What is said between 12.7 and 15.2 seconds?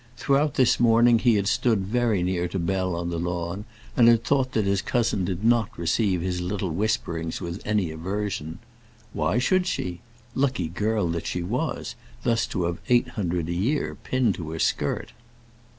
eight hundred a year pinned to her skirt!